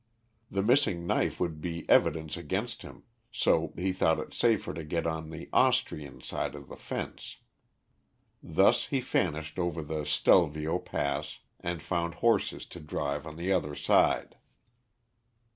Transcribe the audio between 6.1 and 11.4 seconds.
side of the fence. Thus he vanished over the Stelvio pass,